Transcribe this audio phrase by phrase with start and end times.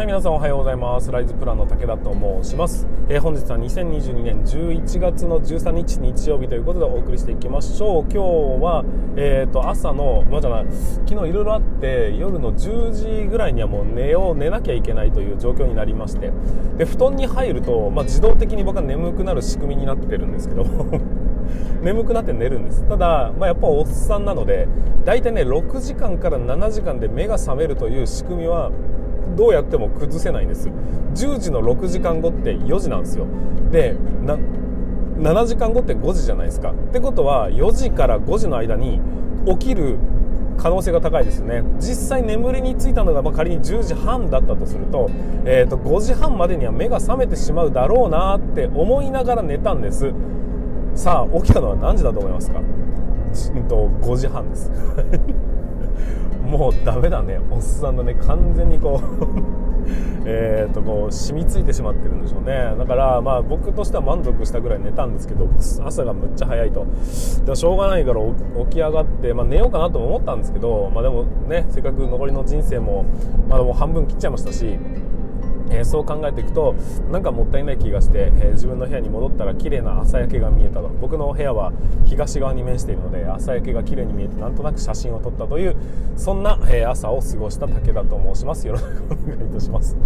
[0.00, 1.12] はい、皆さんおはようございます。
[1.12, 2.10] ライズプランの武田と
[2.42, 2.86] 申します。
[3.10, 8.02] えー、本日は2022年11月の13日日曜日ということでお送りしていきましょう。
[8.04, 8.18] 今日
[8.64, 8.82] は、
[9.16, 10.66] えー、と朝の、まあ、じゃない、
[11.06, 16.32] 昨日いろいろあって夜の10時ぐらいにはもう寝よう、寝なきゃいけないという状況になりまして、
[16.78, 20.64] で、布団に入ると、まあ、自動的に僕は眠くなる仕組みになってるんですけど
[21.84, 24.66] 眠くなって寝るんですただ、まあ、やっぱおっさんなので
[25.04, 28.70] 大体ね6時間から7時間で目が覚めるという仕組みは
[29.36, 30.68] どうやっても崩せないんです。
[31.14, 33.26] 10時の6時間後って4時なんですよ。
[33.70, 33.96] で
[35.18, 36.72] 7時間後って5時じゃないですか。
[36.72, 39.00] ってことは4時から5時の間に
[39.46, 39.98] 起きる
[40.56, 41.62] 可能性が高いですよね。
[41.78, 45.10] 実際眠りについたのが、まあ、仮に10時半だったとすると,、
[45.44, 50.12] えー、と5時半までには目が覚めてしまうだろうなって思いながら寝たんです。
[50.94, 52.64] さあ起きたのは何時だと思いますか、ん
[53.68, 54.70] と、5時半です。
[56.50, 57.38] もうダメだね。
[57.50, 58.14] おっさんのね。
[58.14, 59.60] 完全にこう
[60.26, 62.74] えっとこう染みついてしまってるんでしょうね。
[62.76, 65.48] だからまあ僕としては満足したぐらい寝たんですけど
[65.84, 66.86] 朝がむっちゃ早いと。
[67.46, 68.20] でしょうがないから
[68.64, 73.04] 起き上がって、まあ、寝ようかなとも思ったんですけど、まあ、でもねせっかく残りの人生も
[73.48, 74.78] まだもう半分切っちゃいましたし
[75.70, 76.74] えー、そう考えていくと
[77.10, 80.88] なんかもったいない気がして、えー、自分の部屋に戻ったら綺麗な朝焼けが見えたと。
[80.88, 81.72] 僕の部屋は
[82.04, 85.76] 東側に面しているので朝焼けが綺麗に見えてなんとなく写真を撮ったという
[86.16, 88.66] そんな、えー、朝を過ごした武田と申します。
[88.66, 89.96] よろしくお願いいたします。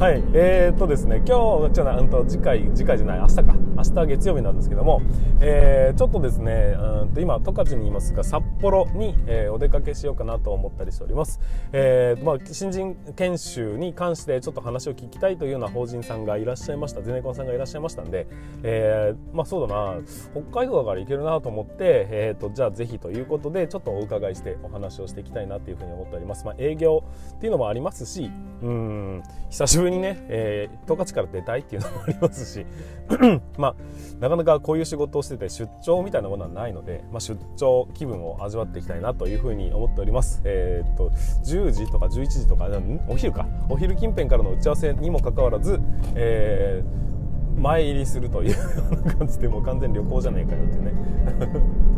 [0.00, 3.42] はい、えー、っとですね、今日、じゃあ、うんと、次回、次回じゃない、明日か、
[3.76, 5.02] 明日月曜日なんですけども、
[5.42, 11.38] えー、ちょっとですね、うんと今、十勝にいますが、札幌に、えー、お出かけしようかなと思ったりしております。
[11.72, 18.26] えー、まあ、新人研修に関して、ちょっと話を聞きたいというような法人さんがいらっしゃいました、ゼネコンさんがいらっしゃいましたんで、
[18.62, 19.96] えー、まあ、そうだな、
[20.32, 26.46] 北海道だから行けるなと思って、えー、と、じゃあ、ぜひということで、ちょっとお伺いしてお話をしていきたいなというふうに思っております。
[26.46, 27.04] まあ、営業
[27.36, 28.30] っていうのもありますし、
[28.62, 32.64] うん、久しぶりにね、えー、十勝から出たいっていうのもありますし
[33.58, 33.74] まあ
[34.20, 40.40] なかなかこういう仕事をしてて出張みたいなものはないので、まあ、出張気分を味わっていきたいなというふうに思っております。
[40.44, 41.10] えー、っと
[41.44, 42.68] 10時とか11時とか
[43.08, 43.46] お昼か。
[43.68, 45.80] お昼近辺からの打ち合わせにもかかわらず、
[46.14, 47.09] えー
[47.58, 48.56] 前入りするというよ
[48.92, 50.92] うな感じでもう完全旅行じゃねえかよっていうね。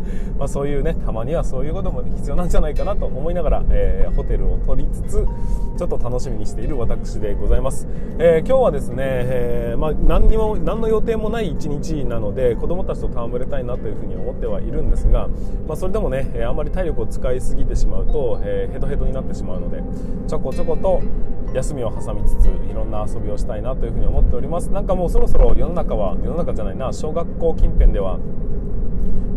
[0.39, 5.27] まあそういうねたまにはそういうことも必要なんじゃないかなと思いながら、えー、ホテルを取りつつ
[5.79, 7.87] ちょっと楽しみにしている私でございます、
[8.19, 15.29] えー、今日はですね、えー、まあ、何にも何の予定もない一日なので子供たちと戯れたいなというふうに思ってはいるんですが、
[15.69, 19.83] まあ、それでもね、あんまり体力を使いすぎてしまうと、えヘトヘトになってしまうので
[20.27, 21.01] ちょこちょこと
[21.55, 24.71] 休みを挟みつついろんな遊びをしたいなというふうに思っております。
[24.71, 28.19] なんかもうそろそろ世の中は世の中じゃないな小学校近辺では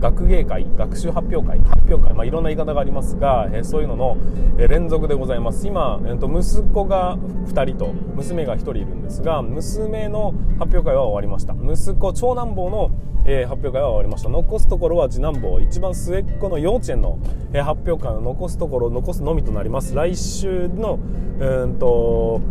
[0.06, 4.18] 学芸会学習発表会発表会、まあ、いろんな言い方がありますが、え、そういうのの、
[4.60, 5.66] え、連続でございます。
[5.66, 11.54] 今、えーと、息子が2人と娘が1人いるんですが娘の発表会は終わりました。
[11.54, 12.92] 息子長男坊の、
[13.26, 14.30] え、発表会は終わりました。
[14.30, 17.18] 残すところは次男坊一番末っ子の幼稚園の、
[17.54, 19.96] え発表会を残すところ残すのみとなります。
[19.96, 21.00] 来週の
[21.40, 22.42] うんと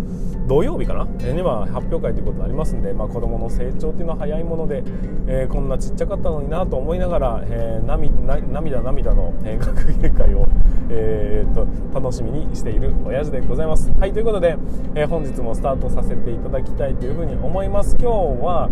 [0.47, 4.83] 土曜日かな、には発表会ということになりますんで、まあ、子どもの成長というのは早いもので、
[5.27, 10.47] えー、こんなちっちゃかったのになと思いながら、えー、涙涙の、えー、 学芸会を、
[10.91, 13.91] えー、と楽しみにしている親父でございます。
[13.99, 14.57] はいということで、
[14.95, 17.97] えー、本日もスタートさせていただきたいというふうに思います。
[18.01, 18.69] 今日は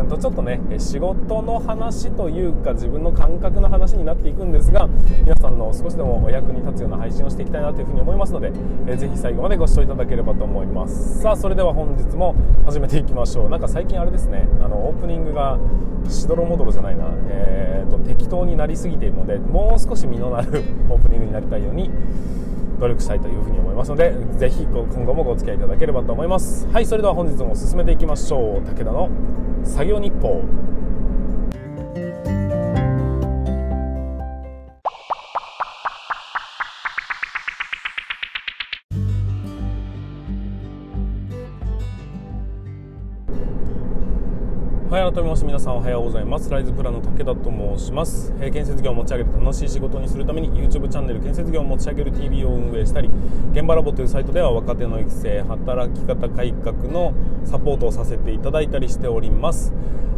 [0.00, 4.88] うんとちょっとね仕事の話というか自分の感覚の話になっていくんですが
[5.22, 8.50] 皆さんの少しでもお役に立つような配信をしていきたいなというふうに思いますので、
[8.86, 11.20] えー、ぜひ最後までご視聴いただければと思います。
[11.20, 15.58] さあそれでは本日も始めていきましょうなんか最近あれですねあのオープニングが
[16.08, 21.90] しどろもどろじゃないな、えーと、適当になりすぎているのでもう少し実のなる オープニングになりたいように
[22.78, 26.68] 努力したいというふうに思いますのでぜひ今後もご付き合いいただければと思います。
[26.72, 28.60] はいそれでは本日も進めていきましょう。
[28.62, 29.08] 武田の
[29.64, 30.42] 作業日報。
[45.08, 46.50] 改めまして皆さんおはようございます。
[46.50, 53.08] ライズプランの武田と申します、えー、建設業を持ち上げて楽しい仕事にするために YouTube チャンネル建設業を持ち上げる TV を運営したり
[53.52, 57.14] 現場ラボというサイトでは若手の育成働き方改革の
[57.46, 59.72] サポートをさせていただいたりしております。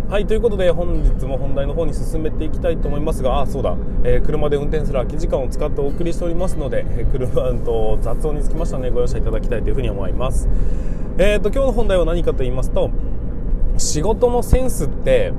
[0.09, 8.91] はいということで本日も本題の方に進めていきたいと思いますがあそうだ、えー、車で運転する空き時間を使ってお送りしておりますので、えー、車と雑音につきましてはね。
[8.91, 10.49] ご容赦いただきたいというふに思います。
[11.17, 12.91] えーと今日の本題は何かと言いますと
[13.79, 15.33] 仕事のセンスって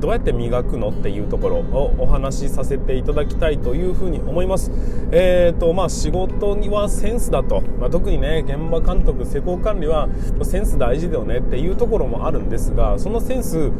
[0.00, 4.70] どうやって磨くのっていうところをお話しさせていただきたいというふうに思います。
[5.10, 10.08] えーとまあ、仕事にはセンスだと、まあ、特にね現場監督施工管理は
[10.42, 13.72] センス大事だよねっていうところもあるんですがそのセンス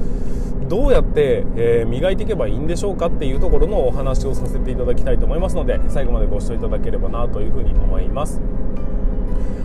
[0.68, 8.40] どうやって、えー、磨いていけばいいんでしょうかっていうところのお話をさせていただきたいと思いますので最後までご視聴いただければなというふうに思います。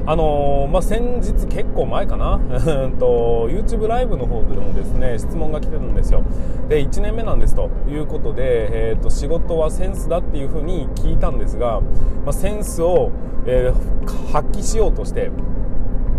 [0.05, 2.38] あのー、まあ、先日結構前かな？
[3.00, 6.23] と YouTube ライブの方でもですね質問が来てるんですよ。
[6.67, 11.79] で1年目なんですということで、えーと、仕事はセンスだっていうふうに聞いたんですが、
[12.25, 13.11] まあ、センスを、
[13.45, 15.31] えー、発揮しようとして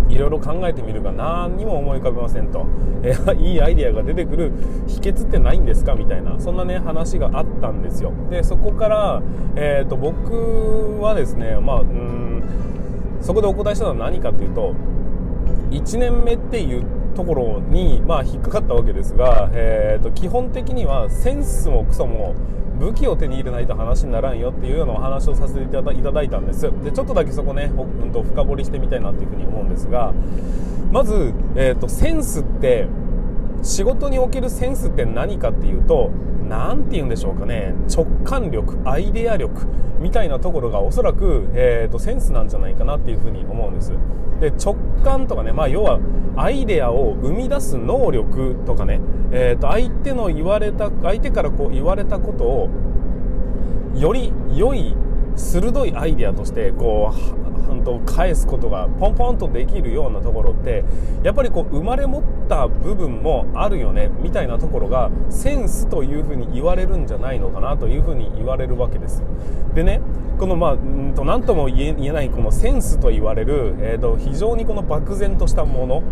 [0.08, 2.66] いろいろ考えてみるが何にも思い浮かべませんと、
[3.02, 4.52] えー、いいアイデアが出てくる
[4.86, 5.94] 秘訣ってないんですか？
[5.94, 8.12] みたいなそんなね話があったんですよ。
[8.30, 9.22] でそこから、
[9.56, 12.33] えーと、僕はですねまあうん
[13.24, 14.74] そこでお答えしたのは何かっていうと
[15.70, 16.84] 1年目っていう
[17.16, 22.34] ところに、まあ、引っかかったわけですが、えーと、基本的にはセンスもクソも
[22.78, 26.62] 武器を手に入れないと話にならんよっていうようなお話をさせていただいたんです。
[26.82, 30.12] でちょっとだけそこね、うん、と深掘りしてみたいなっていうふうに思うんですが
[30.92, 32.88] まず、えーとセンスって
[33.62, 36.10] 仕事におけるセンスって何かっていうと
[36.48, 37.74] 何て言うんでしょうかね。
[37.94, 39.66] 直感力アイデア力
[39.98, 43.92] みたいなところがおそらく、えーと、センスなんじゃないかなっていうふうに思うんです。
[44.40, 46.00] で直感とかね、まあ、要は
[46.36, 49.00] アイデアを生み出す能力とかね、
[49.32, 52.68] えーと、相手の言われた相手からこう言われたことを
[53.94, 54.96] より良い
[55.36, 60.84] 鋭いアイデアとしてこうんと返すことがポンポンとできるようなところって
[61.22, 69.22] やっぱりこう生まれ持った部分もあるよねみたいなところがセンスというふうに言われるんじゃないのかなというふうに言われるわけです。
[69.74, 70.00] でね
[70.38, 76.02] このまあんと何とも言えないこのセンスと言われる、えー、と非常にこの漠然としたもの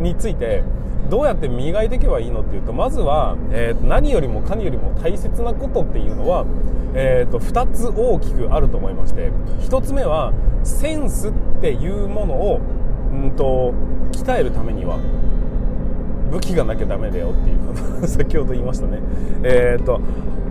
[0.00, 0.62] について
[1.10, 6.44] どうやって磨いていけばいいのっていうとまずは、えー、何よりもかによりも大切なことっていうのは、
[6.94, 9.30] えーと、2つ大きくあると思いまして
[9.68, 10.32] 1つ目は
[10.62, 12.60] センスっていうものを、
[13.12, 13.74] うんと、
[14.12, 14.98] 鍛えるためには
[16.30, 19.00] 武器がなきゃダメだよっていうこと 先ほど言いましたね。
[19.42, 20.00] えっ、ー、と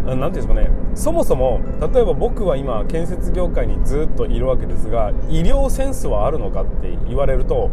[0.06, 0.70] 何ていうんですかね。
[0.96, 1.62] そもそも
[1.94, 7.70] 例えば僕は今建設業界にずっといるわけですが医療センスはあるのかって言われると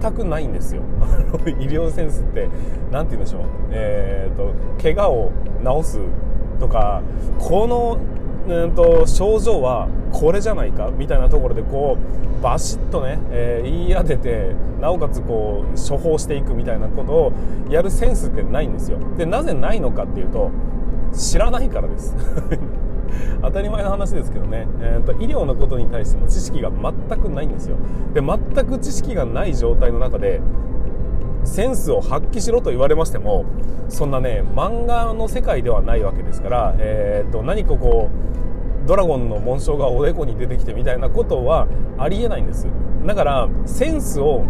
[0.00, 0.82] 全くないんですよ。
[1.46, 2.48] 医療センスって
[2.90, 3.42] 何て言うんでしょう。
[3.70, 4.52] えっ、ー、と
[4.82, 5.32] 怪我を
[5.82, 6.00] 治す
[6.58, 7.02] とか
[7.38, 7.98] この
[8.48, 11.96] うんと症状はこれじゃないかみたいなところでこ
[12.40, 17.32] うバシッとね、えー、言い当ててなおかつこう処方していくみたいなことを
[17.68, 18.98] やるセンスってないんですよ。
[19.16, 20.50] でなぜないのかっていうと
[21.12, 22.14] 知らないからです。
[23.42, 27.76] 当たり前の話ですけどね、えーと、医療のことに対しての知識が全くないんですよ。
[28.14, 30.40] で全く知識がない状態の中で
[31.44, 33.44] センスを発揮しろと言われましても
[33.88, 41.66] そんなね漫画の世界ではないわけですから、えーと、何かこうドラゴンの紋章がおでこに出てきてみたいなことは
[41.98, 42.66] ありえないんです。
[43.04, 44.44] だからセンスを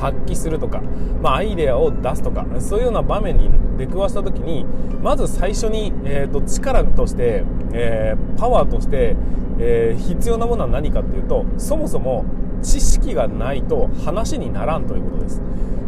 [0.00, 0.82] 発揮するとか、
[1.22, 4.64] まあ、アイデアを出すとかそういうような場面に出くわした時に
[5.02, 9.16] まず最初に、えーと、力として、えー、パワーとして、
[9.58, 12.24] えー、必要なものは何かっていうとそもそも
[12.62, 15.42] 知識がないと話にならんということです。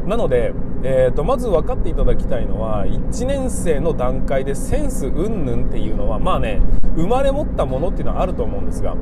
[0.06, 6.62] なので、えーと、まず分かっていただきたいのは1年生の段階でセンス云々っていうのはまあね
[6.96, 8.96] 生まれ持ったものっていうのはあると思うんですが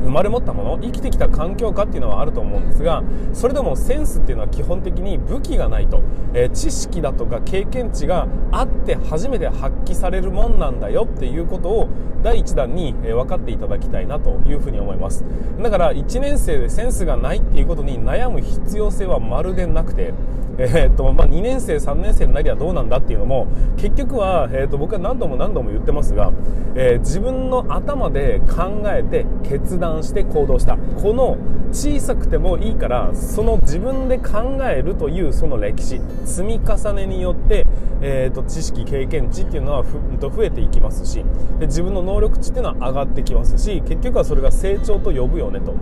[0.00, 3.02] 生まれ持ったもの生きてきた環境下っていうのはあると思うんですが
[3.32, 6.02] それでもセンスっていうのは基本的に武器がないと、
[6.34, 11.88] えー、知識だとか経験値があって初めて発揮されるもんなんだよっていうことを
[12.22, 15.24] 第1弾に、えー、分かっていただきたいなというふうに思います。
[15.60, 20.12] だから1年生でセンスがないっていうことに悩む必要性はまるでなくて
[20.60, 26.32] えーとまあ、2年生、3年生になりゃどうなんだっていうのも結局は、えーと、僕は何度も何度も言ってますが、
[26.74, 30.76] えー、自分の頭で考えて決断して行動した。
[30.76, 31.36] この
[31.72, 37.66] 小さくてもいいからその自分で考えるというその歴史積み重ねによって、
[38.00, 41.24] えーと、知識、経験値っていうのはふと増えていきますし
[41.58, 45.74] で自分の能力値っていうのは上がってきますし結局はそれが成長と呼ぶよねと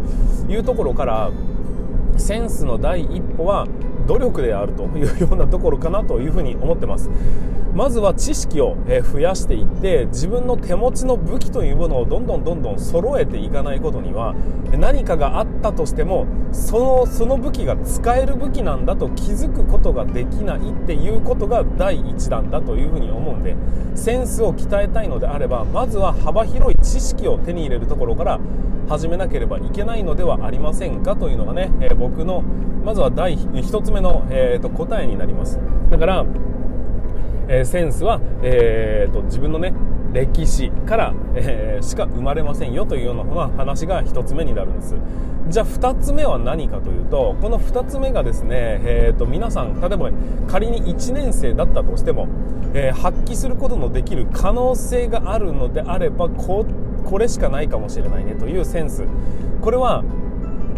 [0.50, 1.30] いうところから
[2.16, 3.66] センスの第一歩は
[4.06, 7.10] 努力であるというようなところかなというふうに思ってます。
[7.76, 8.75] まずは知識を
[9.12, 14.34] 増やしていって自分の手持ちの武器というものをどんどんどんどん揃えていかないことには
[14.72, 23.54] 何かがあったとしてもそのその武器が使える武器なんだと気づくことができないっていうことが第一弾だというふうに思うんで
[23.94, 28.40] センスを鍛えたいのであればまずは幅広い知識を手に入れるところから
[28.88, 32.43] 始めなければいけないのではありませんかというのがね、え僕の
[32.85, 35.59] まずは第1つ目の、えーと答えになります。
[35.90, 36.25] だから
[37.49, 39.73] えー、センスは、えーと、自分のね
[40.12, 44.97] 歴史から、えー、しか生まれませんよというような話が1つ目になるんです。
[45.49, 50.11] じゃあ2つ目は何かというとこの2つ目がですね、えーと、皆さん例えば
[50.49, 52.26] 仮に1年生だったとしても、
[52.75, 59.04] えー、発揮することのできる可能性があるのであればこっこれしかないかもしれないねというセンス。
[59.62, 60.04] これは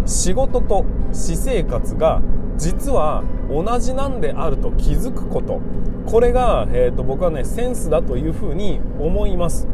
[0.07, 2.21] 仕事と私生活が
[2.57, 5.61] 実は同じなんであると気づくこと。
[6.07, 9.67] これが、えーと、僕はねセンスだというふうに思います。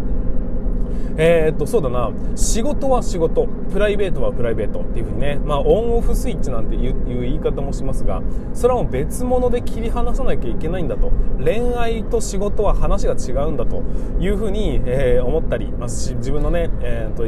[1.17, 2.11] えー、っとそうだな。
[2.35, 3.47] 仕事は仕事。
[3.73, 11.13] プライベートはプライベートっていうふうにね、まあ、オンオフスイッチなんていう言い方もしますがそれはもう別物で切り離さなきゃいけないんだと。
[11.39, 13.83] 恋愛と仕事は話が違うんだと。
[14.19, 17.27] いうふうに、えー、思ったり、まあ、自分のね、えー、っと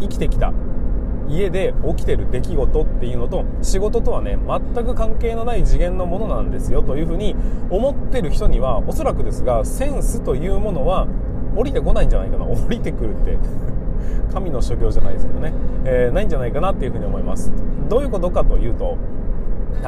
[0.00, 0.52] 生きてきた。
[1.28, 6.82] 家で起きてる出来事っていうのと仕事とはね全く関係のない次元のものなんですよ。
[6.82, 7.34] というふうに
[7.70, 11.06] 思ってる人にはおそらくですがセンスというものは
[11.56, 12.44] 降りてこないんじゃないかな。
[12.44, 13.38] 降りてくるって。
[14.32, 15.52] 神の所業じゃないですけどね、
[15.84, 17.52] えー、ないんじゃないかなっていうふうに思います。
[17.88, 18.96] どういうことかというと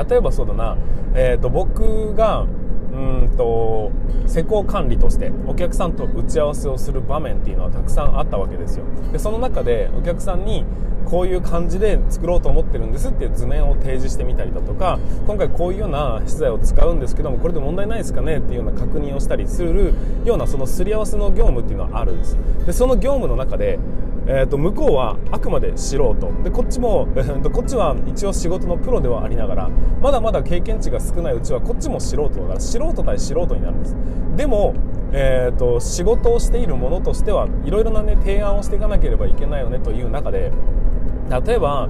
[0.09, 0.77] 例えばそうだな、
[1.15, 2.47] えーと僕が
[2.95, 3.91] うんと
[4.27, 8.85] 施工管理としてお客さんと打ち合わせをする場面っていうのはたくさんあったわけですよ。
[9.13, 10.65] でその中でお客さんに
[11.05, 19.93] こういう感じで作ろうと思ってるんですっていう図面を提示してみたりだとか今回こういうような資材を使うんですけどもこれで問題ないですかねっていうような確認をしたりする
[20.25, 22.39] ようなそのすり合わせの業務っていうのはあるんです。
[22.67, 23.79] でその業務の中で
[24.27, 26.43] えーと、向こうはあくまで素人。
[26.43, 33.97] でこっちも、え ーと、こっちは一応仕事のプロではありながらまだまだ経験値が少ないうちはこっちも素人だから素人対素人になるんです。
[34.37, 34.75] でも、
[35.13, 40.51] えーと、仕事をしているものとしてはいろいろな、ね、提案をしていかなければいけないよねという中で
[41.47, 41.89] 例えば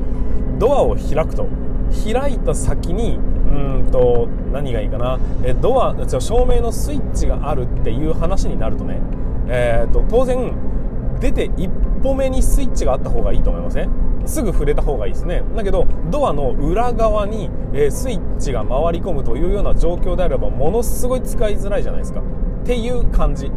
[0.58, 1.46] ドアを開くと。
[1.94, 5.18] 開いた先にうんと何がいいかな。
[5.42, 9.00] えドア照明のスイッチがあるっていう話になるとね、
[9.46, 10.52] えー、と当然
[11.20, 11.70] 出て一
[12.04, 13.90] 歩目にスイッチがあった方がいいと思いません？
[14.26, 15.42] すぐ触れた方がいいですね。
[15.56, 22.20] だけどドアの裏側に、え、スイッチが回り込むというような状況であればものすごい使いづらいじゃないですか。
[22.20, 23.50] っていう感じ。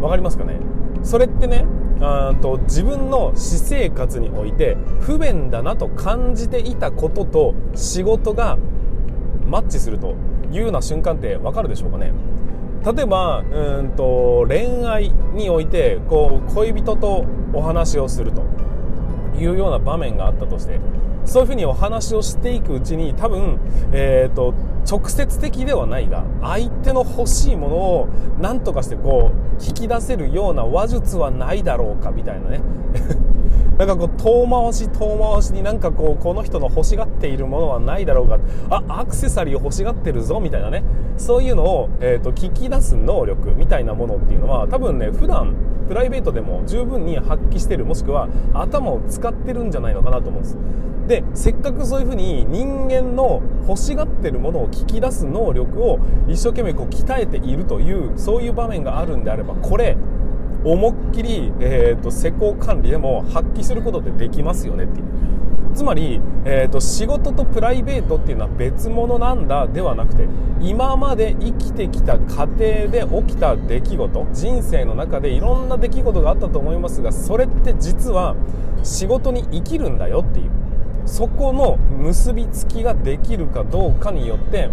[0.00, 0.58] わかりますかね？
[1.02, 1.66] それってね
[2.00, 8.56] あと自分の私生活において不便だなと感じていたことと仕事が
[9.46, 10.14] マッチすると
[10.50, 12.12] いうような瞬間ってわかるでしょうかね？
[12.82, 18.42] 例えばうんと恋愛においてこう恋人とお話をすると
[19.38, 20.80] いうような場面があったとして
[21.24, 23.58] そういうふうにお話をしていくうちに多分、
[23.92, 24.54] えーと、
[24.90, 28.08] 直接的ではないが相手の欲しいものを
[28.40, 32.60] 何とかしてこう引き出せるような話術はないだろうかみたいなね。
[33.80, 38.38] なんかこう遠回し遠回しになんかこうこの人の欲しがっているものはないだろうか。
[38.68, 40.84] あアクセサリー欲しがってるぞみたいなね。
[41.16, 45.54] そういうのを、えーと、聞き出す能力みたいなものっていうのは多分ね普段
[45.88, 47.86] プライベートでも十分に発揮してる。
[47.86, 50.58] もしくは頭を使ってるんじゃないのかなと思うんです。
[51.06, 59.96] でせっかくそういうふうに人間の欲しがってるものを聞き出す能力を一生懸命こう鍛えているというそういう場面があるんであればこれ
[60.64, 65.06] 思いっきり、えーと、施工管理でも発揮することってできますよねっていう。
[65.74, 70.26] つまり、えーと、仕事とプライベートっていうのは別物なんだではなくて
[70.60, 78.34] 今まで生きてきた過程で起きた出来事人生の中でいろんな出来事があったと思いますがそれって実は
[78.82, 80.50] 仕事に生きるんだよっていう。
[81.06, 84.70] そこの結びつきができるかどうかによって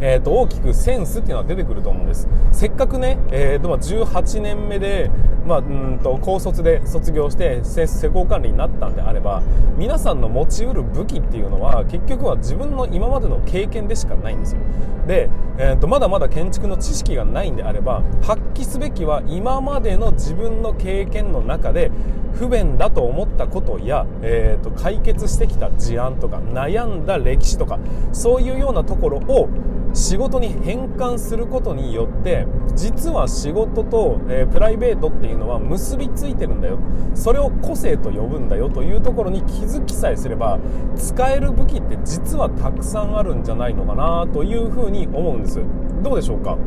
[0.00, 2.28] えー、と大きくセンスっていうのは出てくると思うんです。
[2.52, 5.10] せっかくね、えーと、18年目で、
[5.46, 9.42] まあ、うんと高卒で卒業して施工管理になったんであれば
[9.76, 14.60] 皆さんの持ちうる武器っていうのは結局は自分の今までの経験でしかないんですよ。
[15.06, 21.92] で、えー、とまだまだ建築の知識がないんであれば発揮すべきは今までの自分の経験の中で
[22.34, 27.78] 不便だと思ったことや、えー、と解決してきた事案とか悩んだ歴史とか
[28.12, 29.48] そういうようなところを
[29.96, 36.78] 仕事に変換することによって実は仕事と、えー、プライベートっていうのは結びついてるんだよ。
[37.14, 40.58] それを個性と呼ぶんだよというところに気づきさえすれば
[40.96, 45.60] 使える武器って実はたくさんあるんじゃないのかなというふうに思うんです。
[46.02, 46.58] どうでしょうか？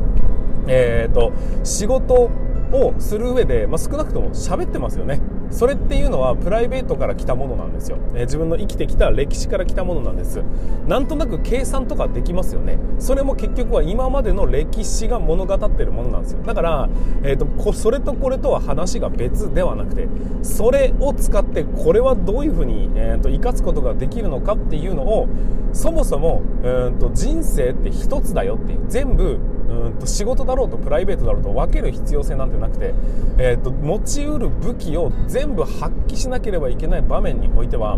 [0.68, 1.32] えーと
[1.64, 2.32] 仕事
[2.72, 5.22] をする上で、まあ、少なくとも喋ってますよね。
[5.52, 10.44] それっていうのはプライベートから来たものなんですよ、えー、自分の生きてきた歴史から来たものなんです。
[10.88, 12.78] なんとなく計算とかできますよね。
[13.00, 16.44] それも結局は今までの歴史が物語ってるものなんですよ。
[16.44, 16.90] だから、
[17.24, 20.08] えーと、こそれとこれとは話が別ではなくて
[20.44, 25.28] それを使ってこれはどういうふうに、えーと、生かすことができるのかっていうのを
[25.74, 29.40] そもそも、えーと、と人生って一つだよっていう全部
[29.80, 32.94] うんと仕事だろうとプライベートだろうと分ける必要性なんてなくて、
[33.38, 37.98] えーと、持ちうる武器を全部発揮しなければいけない場面においては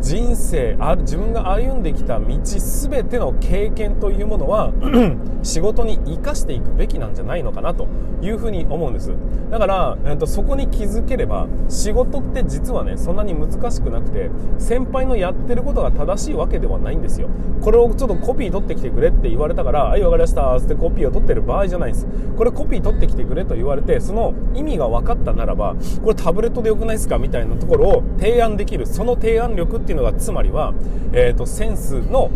[0.00, 4.72] 人生あ自分が歩んできた道全ての経験というものは
[5.42, 7.88] 仕事に生かしていくべきなんじゃないのかなと
[8.22, 9.12] いうふうに思うんです。
[9.50, 17.28] だから、えーと、そこに気づければ仕事って実はねそんなに難しくなくて先輩のやってることが正しいわけではないんですよ。
[17.62, 22.06] これをちょっとコピー取ってきてくれって言われたからはい分かりましたってコピーを取ってる場合じゃないです。
[22.36, 27.18] これコピー取ってきてくれと言われてその意味が分かったならばこれタブレットでよくないですか？
[27.18, 28.86] みたいなところを提案できる。
[28.86, 30.74] その提案力ってていうのがつまりは、
[31.12, 32.30] えーと、センスの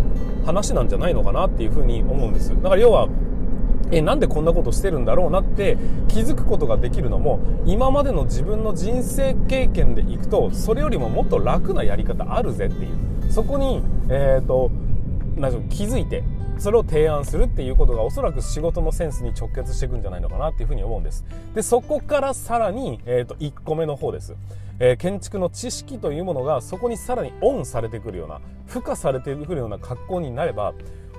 [0.47, 2.49] 話なんじゃないのかなっていうふうに思うんです。
[2.51, 3.09] だから要は
[3.91, 5.77] えなんでこんなことしてるんだろうなって
[6.09, 13.31] 気づくことができるのも今までの自分の人生経験でいくとそれよりももっと楽なやり方あるぜっていう。
[13.31, 14.71] そこに、えーと、
[15.39, 16.25] と気づいて
[16.59, 21.25] それを提案するっていうことがおそらく仕事のセンスに直結していくんじゃないのかなっていうふうに思うんです。
[21.55, 24.35] でそこからさらに、えー、と1個目の方です、
[24.85, 30.75] えー、建築の知識というものがそこにさらにオンされてくるような付加されてくるような格好になれば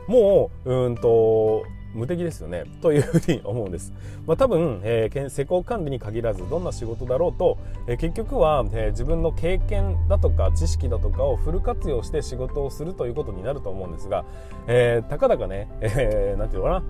[0.07, 2.63] もううんと無敵ですよね。
[2.81, 3.93] というふうに思うんです、
[4.25, 14.25] まあ、多分、えー、施工管理に限らずどんな仕事だろうと、えー、結局は、えー、自分の経験だとか知識だとかをフル活用して仕事をするということになると思うんですが、
[14.67, 16.83] えー、たかだかね、えー、なんていうのかな。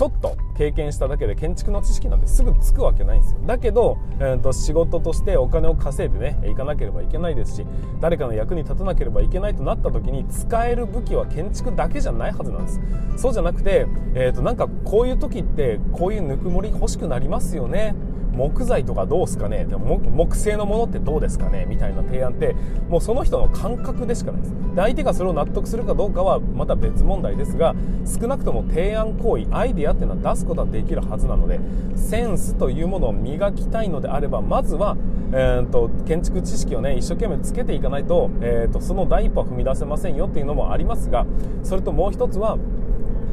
[0.00, 3.40] ちょっと経験しただけで建築の知識なんてすぐつくわけないんですよ。
[3.44, 7.66] だけど、えーと、仕事としてお金を稼いでね行かなければいけないですし
[8.00, 12.80] 誰かの役に立たなければいけないとなった時に使える武器は建築だけじゃないはずなんです。
[13.18, 17.94] そうじゃなくて、えーと、なんかこういう時ってこういうぬくもり欲しくなりますよね。
[18.32, 19.64] 木材とかどうすかね？
[19.64, 21.66] でも木製のものってどうですかね？
[21.68, 22.54] みたいな提案って
[22.88, 24.52] もうその人の感覚でしかないです。
[24.74, 27.74] で相手がそれを納得するかどうかはまた別問題ですが
[28.06, 31.58] 少なくとも提案行為アイデアっていうのは出すことはできるはずなので
[31.96, 34.96] センスというものを磨きたいのであればまずは、
[35.32, 41.26] えーと、建築知識をね一生懸命つけていかないと,、えーとその第一歩は踏み出せませんよっていうのもありますが
[41.64, 42.56] それともう一つは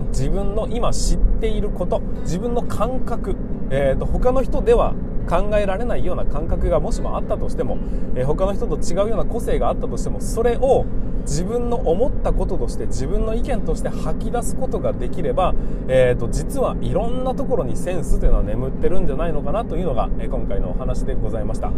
[0.10, 3.36] 自分の今知っていること自分の感覚、
[3.70, 4.94] えーと、他の人では
[5.28, 7.78] 考えられないような感覚がもしもあったとしても、
[8.16, 10.86] えー、他の人と違うような個性があったとしてもそれを
[11.22, 15.54] 自分の思ったこととして自分の意見として吐き出すことができれば、
[15.90, 21.72] えーと、実はいろんなところにセンスというのは眠ってるんじゃないのかなというのが、えー、今回のお話でございました。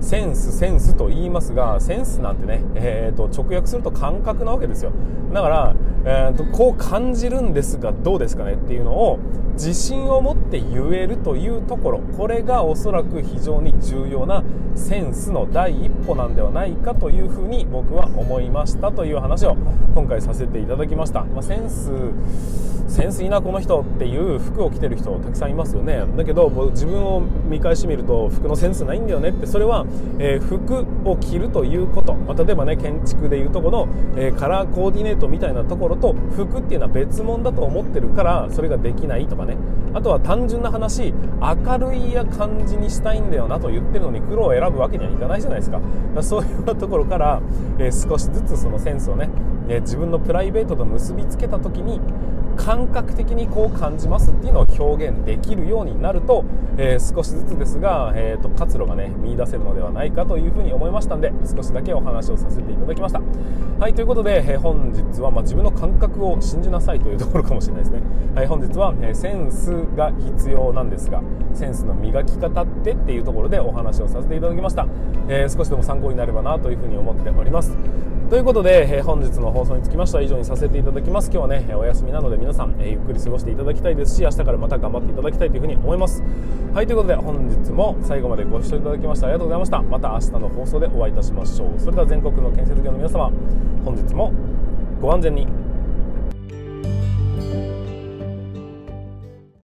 [0.00, 4.92] センスセンスと言いますがセンスなんてね、えーと、直訳すると感覚なわけですよ。
[5.32, 9.18] だから、えーと、とこう感じるんですがどうですかねっていうのを
[9.54, 12.00] 自信を持って言えるというところ。
[12.00, 14.42] これがおそらく非常に重要な
[14.74, 19.56] センスの第一歩なんではないかというふうに僕は思いましたという話を
[19.94, 21.90] 今回させていただきました、まあ、センス
[22.92, 26.04] センスいいなこの人っていう服を着てる人たくさんいますよね。
[26.14, 29.86] だけど自分を見返してみると服のセンスないんだよねってそれは、
[30.18, 39.56] えー、服を着るということ、まあ、例えばね建築でいうとこの、えー、カラーコーディネートみたいなところと服っていうのは別物だと思ってるからそれができないとかね。
[39.94, 45.80] あとは単純な話明るい感じにしたいんだよなと言ってるのに黒を選選ぶわけにはいかないじゃないですか。
[46.14, 47.40] かそういうところから、
[47.78, 49.28] えー、少しずつそのセンスをね、
[49.68, 52.00] え自分のプライベートと結びつけた時に
[52.56, 56.44] 感覚的にこう感じますっていうのを表現できるようになると、
[56.76, 63.20] えー、少しずつですが、えーと、活路がね見出せるのではないかというふうに思いましたんで少しだけお話をさせていただきました。
[63.80, 68.02] はいということで、えー、本日は、まあ、自分の感覚を信じなさいというところかもしれないですね。
[68.34, 71.22] はい本日は、えー、センスが必要なんですが
[71.54, 74.86] センスの磨き方ってっていうところでお話をさせていただきました、
[75.28, 77.76] え少しでも参考になればなというふうに思っております。
[78.32, 81.26] ということで、え本日の放送につきましては以上にさせていただきます。
[81.30, 86.22] 今日はねお休みなので皆さん、えゆっくり過ごしていただきたいですし明日からまた頑張っていただきたいというふうに思います。
[86.72, 89.82] はいということで本日も最後までご視聴いただきましてありがとうございました。
[89.82, 91.78] また明日の放送でお会いいたしましょう。
[91.78, 93.30] それでは全国の建設業の皆様
[93.84, 94.32] 本日も
[95.02, 95.61] ご安全に。